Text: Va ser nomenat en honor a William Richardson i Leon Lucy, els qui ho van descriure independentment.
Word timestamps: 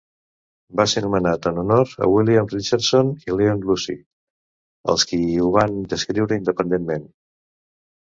Va 0.79 0.85
ser 0.93 1.03
nomenat 1.05 1.45
en 1.49 1.59
honor 1.63 1.91
a 2.05 2.07
William 2.13 2.49
Richardson 2.55 3.13
i 3.29 3.37
Leon 3.37 3.63
Lucy, 3.69 3.97
els 4.97 5.09
qui 5.13 5.23
ho 5.47 5.55
van 5.61 5.81
descriure 5.97 6.43
independentment. 6.45 7.11